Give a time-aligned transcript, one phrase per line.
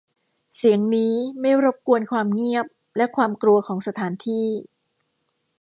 [0.57, 2.65] เสียงนี้ไม่รบกวนความเงียบ
[2.97, 4.47] และความกลัวของสถานที่